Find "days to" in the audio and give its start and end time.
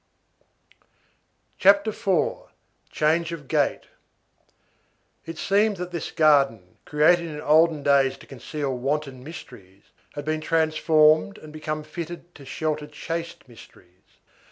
7.83-8.25